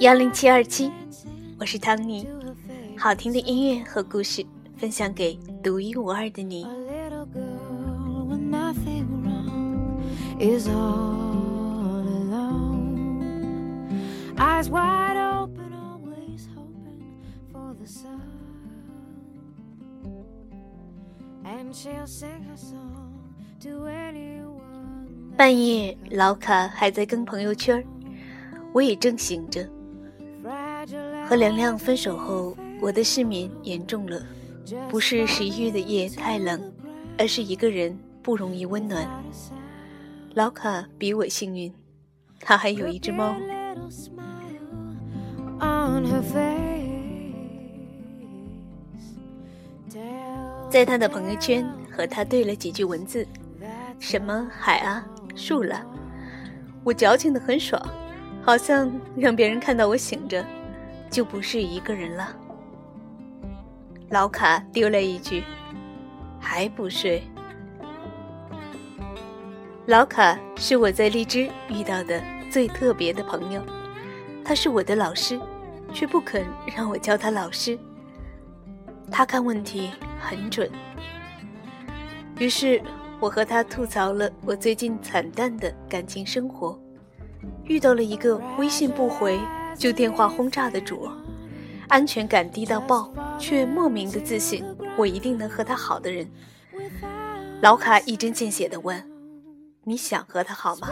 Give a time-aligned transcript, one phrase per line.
[0.00, 0.90] 幺零七二七，
[1.58, 2.26] 我是汤尼，
[2.96, 4.42] 好听的音乐和故事
[4.78, 6.66] 分享给独一无二的你。
[25.36, 27.84] 半夜，老卡还在跟朋友圈
[28.72, 29.68] 我也正醒着。
[31.30, 34.20] 和凉凉分手后，我的失眠严重了，
[34.88, 36.60] 不是十一月的夜太冷，
[37.16, 39.08] 而是一个人不容易温暖。
[40.34, 41.72] 老卡比我幸运，
[42.40, 43.32] 他还有一只猫。
[50.68, 53.24] 在他的朋友圈和他对了几句文字，
[54.00, 55.06] 什么海啊、
[55.36, 55.80] 树了，
[56.82, 57.80] 我矫情的很爽，
[58.42, 60.44] 好像让别人看到我醒着，
[61.10, 62.34] 就不是一个人了。
[64.08, 65.42] 老卡丢了一句
[66.40, 67.22] ：“还不睡？”
[69.86, 73.62] 老卡是我在荔枝遇到的最特别的朋友，
[74.44, 75.40] 他是我的老师，
[75.92, 77.78] 却不肯让我叫他老师。
[79.10, 79.90] 他看问题。
[80.22, 80.70] 很准。
[82.38, 82.78] 于是，
[83.18, 86.78] 我和他吐槽了我最近惨淡的感情生活，
[87.64, 89.40] 遇到了一个微信不回
[89.80, 91.08] 就电话轰炸的主，
[91.88, 94.62] 安全感低到爆，却莫名的自信
[94.94, 96.30] 我一定能和他好的人。
[97.62, 99.02] 老卡一针见血的问
[99.84, 100.90] ：“你想和他好吗？”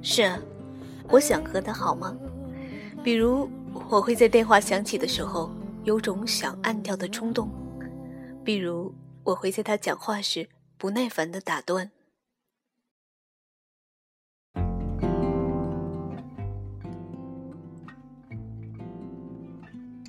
[0.00, 0.32] 是，
[1.10, 2.16] 我想和他好吗？
[3.04, 3.50] 比如，
[3.90, 5.50] 我会在电话响起的时候
[5.82, 7.48] 有种想按掉的冲动；
[8.44, 11.90] 比如，我会在他讲话时不耐烦的打断；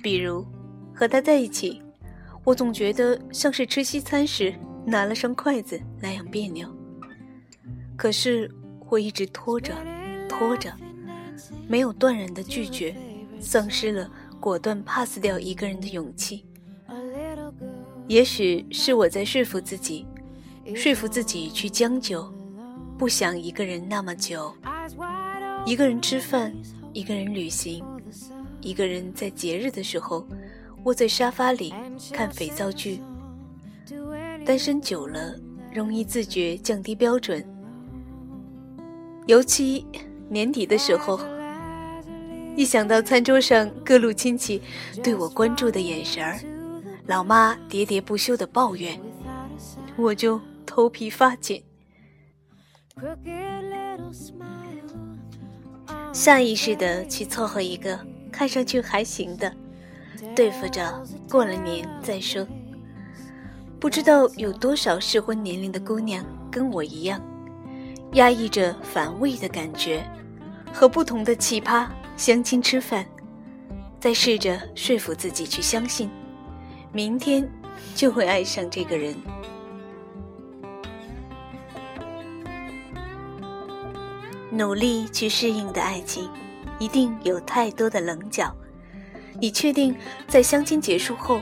[0.00, 0.46] 比如，
[0.94, 1.82] 和他在一起，
[2.44, 4.54] 我总觉得像是吃西餐时
[4.86, 6.72] 拿了双筷子那样别扭。
[7.96, 8.48] 可是。
[8.92, 9.74] 我一直拖着，
[10.28, 10.70] 拖着，
[11.66, 12.94] 没有断然的拒绝，
[13.42, 14.10] 丧失了
[14.40, 16.46] 果断 pass 掉一个人的勇气。
[18.06, 20.06] 也许是我在说服自己，
[20.74, 22.32] 说服自己去将就，
[22.96, 24.54] 不想一个人那么久。
[25.66, 26.52] 一个人吃饭，
[26.92, 27.84] 一个人旅行，
[28.60, 30.26] 一个人在节日的时候
[30.84, 31.72] 窝在沙发里
[32.12, 33.00] 看肥皂剧。
[34.44, 35.34] 单身久了，
[35.72, 37.44] 容易自觉降低标准。
[39.26, 39.86] 尤其
[40.28, 41.20] 年底的时候，
[42.54, 44.60] 一想到餐桌上各路亲戚
[45.02, 46.38] 对我关注的眼神儿，
[47.06, 49.00] 老妈喋喋不休的抱怨，
[49.96, 51.62] 我就头皮发紧，
[56.12, 57.98] 下意识的去凑合一个
[58.30, 59.50] 看上去还行的，
[60.36, 62.46] 对付着过了年再说。
[63.80, 67.20] 不知道有多少适婚年龄的姑娘跟我一样。
[68.12, 70.04] 压抑着反胃的感觉，
[70.70, 73.04] 和不同的奇葩相亲吃饭，
[73.98, 76.08] 再试着说服自己去相信，
[76.92, 77.48] 明天
[77.94, 79.14] 就会爱上这个人。
[84.50, 86.28] 努力去适应的爱情，
[86.78, 88.54] 一定有太多的棱角。
[89.40, 89.96] 你确定
[90.28, 91.40] 在相亲结束后，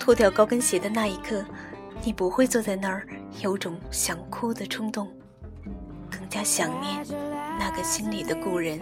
[0.00, 1.44] 脱掉高跟鞋的那一刻，
[2.02, 3.06] 你不会坐在那儿
[3.42, 5.06] 有种想哭的冲动？
[6.10, 7.06] 更加想念
[7.58, 8.80] 那个心里的故人。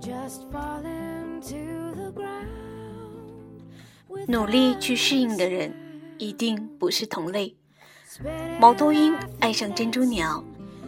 [4.26, 5.72] 努力去适应的人，
[6.18, 7.54] 一定不是同类。
[8.60, 10.42] 猫头鹰爱上珍珠鸟，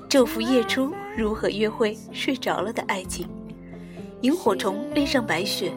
[0.08, 3.28] 昼伏夜出如何约会睡着了的爱情？
[4.22, 5.72] 萤火虫恋上白雪，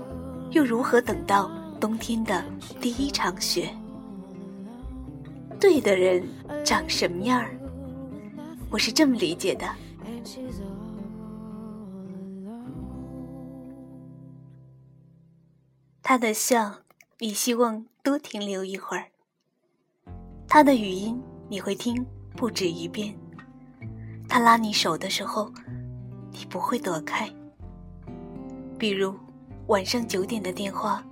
[0.51, 2.43] 又如何等到冬天的
[2.79, 3.69] 第一场雪？
[5.59, 6.23] 对的人
[6.63, 7.57] 长什么样儿？
[8.69, 9.67] 我是这么理解的。
[16.07, 16.71] 他的笑，
[17.17, 19.05] 你希望多停留一会儿；
[20.47, 21.19] 他的语音，
[21.49, 22.05] 你会听
[22.35, 23.15] 不止一遍；
[24.29, 25.51] 他拉你手的时候，
[26.31, 27.27] 你不会躲开。
[28.77, 29.15] 比如
[29.65, 31.03] 晚上九点的电话，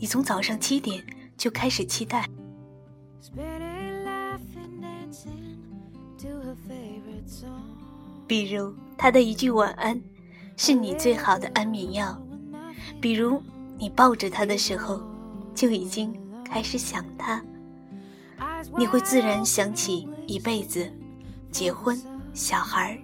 [0.00, 1.06] 你从早上七点
[1.36, 2.28] 就开始期待。
[8.26, 10.02] 比如他的一句晚安，
[10.56, 12.20] 是你最好的安眠药。
[13.00, 13.40] 比如
[13.76, 15.00] 你抱着他的时候，
[15.54, 17.42] 就已经开始想他。
[18.78, 20.90] 你会自然想起一辈子、
[21.50, 22.00] 结婚、
[22.32, 22.98] 小孩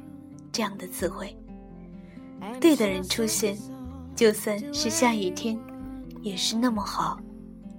[0.51, 1.37] 这样的词汇。
[2.61, 3.57] 对的人出现，
[4.17, 5.59] 就算是下雨天，
[6.23, 7.19] 也是那么好，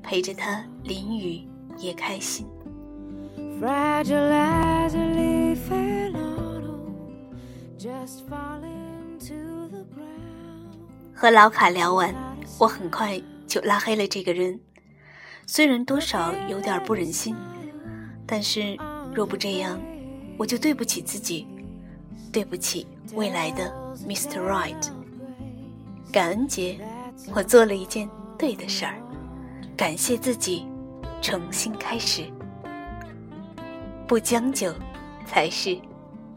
[0.04, 1.48] 陪着他淋雨
[1.78, 2.46] 也开心。
[11.14, 12.14] 和老卡聊完，
[12.60, 14.60] 我很快就拉黑了这个人。
[15.48, 17.36] 虽然多少有点不忍心，
[18.26, 18.78] 但是
[19.14, 19.82] 若不这样，
[20.38, 21.48] 我就对不起自己，
[22.32, 23.72] 对不起未来的
[24.08, 24.40] Mr.
[24.40, 24.90] Right。
[26.12, 26.80] 感恩节，
[27.34, 29.02] 我做了一件对的事儿，
[29.76, 30.68] 感谢自己，
[31.22, 32.24] 重新开始。
[34.08, 34.74] 不将就，
[35.26, 35.78] 才是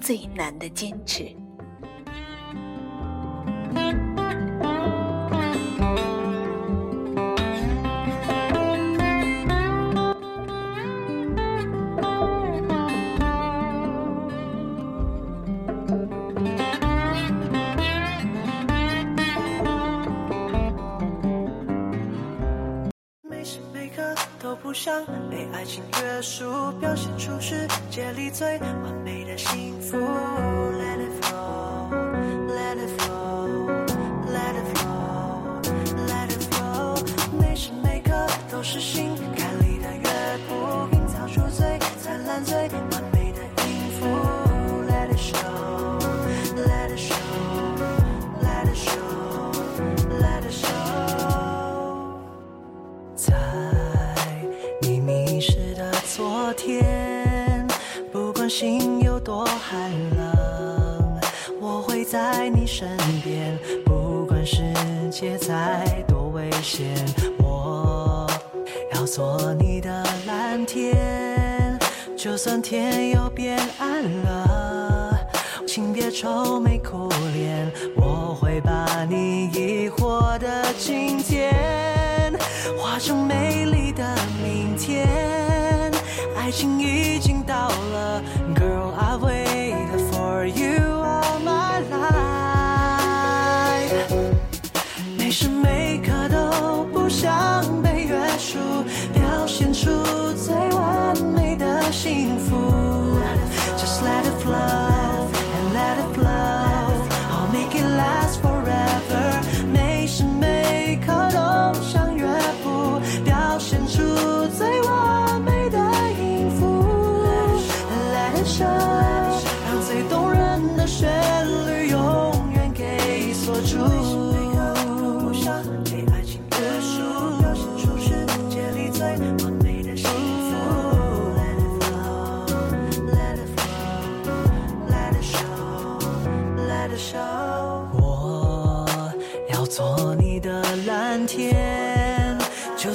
[0.00, 1.34] 最难的坚持。
[25.52, 29.98] 爱情约束，表现出世界里最完美的幸福。
[66.74, 66.94] 多危险，
[67.38, 68.26] 我
[68.92, 71.78] 要做你的蓝天。
[72.16, 75.16] 就算天又变暗了，
[75.66, 82.32] 请别愁眉苦脸，我会把你疑惑的今天
[82.78, 85.06] 画成美丽的明天。
[86.36, 88.22] 爱情已经到了
[88.54, 89.74] ，Girl I wait
[90.10, 90.13] for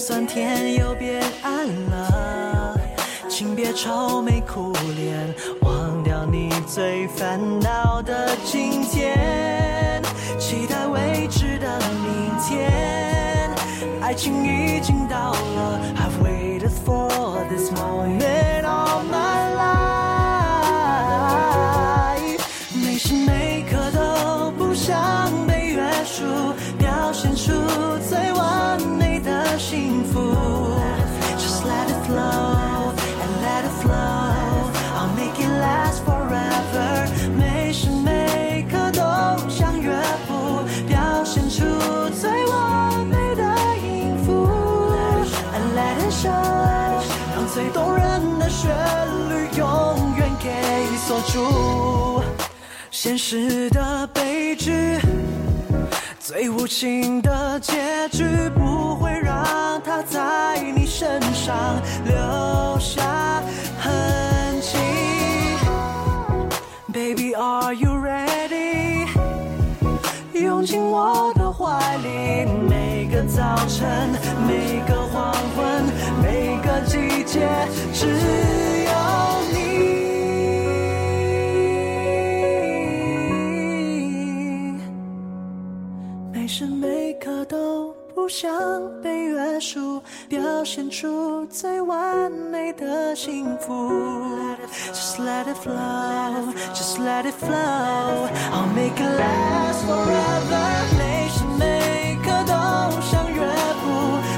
[0.09, 2.75] 就算天又变暗了，
[3.29, 5.35] 请别愁眉苦脸。
[5.61, 10.01] 忘掉你最烦恼的今天，
[10.39, 13.51] 期待未知的明天，
[14.01, 15.79] 爱情已经到了。
[51.31, 52.21] 住。
[52.91, 54.97] 现实的悲剧，
[56.19, 57.73] 最无情的结
[58.11, 61.55] 局，不会让它在你身上
[62.05, 63.41] 留下
[63.79, 64.77] 痕迹。
[66.91, 69.07] Baby, are you ready？
[70.33, 74.09] 拥进我的怀里，每个早晨，
[74.47, 75.85] 每个黄昏，
[76.21, 77.47] 每个季节，
[77.93, 78.07] 只
[88.29, 88.51] 想
[89.01, 93.91] 被约束，表现出最完美的幸福。
[94.93, 98.29] Just let it flow, just let it flow.
[98.53, 100.69] I'll make a last forever.
[100.97, 102.53] 每时每刻都
[103.01, 103.41] 像乐
[103.81, 103.83] 谱，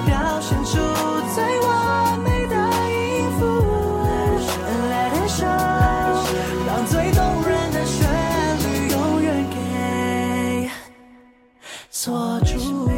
[0.05, 0.79] 表现出
[1.36, 2.55] 最完美的
[2.89, 3.41] 音符。
[4.89, 5.45] Let it show，
[6.65, 8.00] 让最动人的旋
[8.63, 10.71] 律永远给
[11.89, 12.89] 锁住。